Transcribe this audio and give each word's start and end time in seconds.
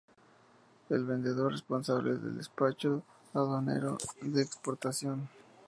El 0.89 1.05
vendedor 1.05 1.53
es 1.53 1.59
responsable 1.59 2.15
del 2.17 2.35
despacho 2.35 3.03
aduanero 3.35 3.99
de 4.23 4.41
exportación. 4.41 5.29